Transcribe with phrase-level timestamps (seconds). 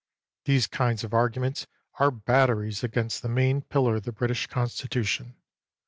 [0.45, 1.67] These kinds of arguments
[1.99, 5.35] are bat teries against the main pillar of the British Con stitution.